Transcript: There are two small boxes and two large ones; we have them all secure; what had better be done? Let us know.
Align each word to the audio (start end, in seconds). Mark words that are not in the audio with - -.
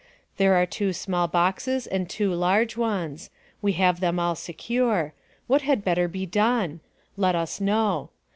There 0.37 0.55
are 0.55 0.65
two 0.65 0.93
small 0.93 1.27
boxes 1.27 1.85
and 1.85 2.09
two 2.09 2.33
large 2.33 2.75
ones; 2.75 3.29
we 3.61 3.73
have 3.73 3.99
them 3.99 4.19
all 4.19 4.33
secure; 4.33 5.13
what 5.45 5.61
had 5.61 5.83
better 5.83 6.07
be 6.07 6.25
done? 6.25 6.79
Let 7.17 7.35
us 7.35 7.61
know. 7.61 8.09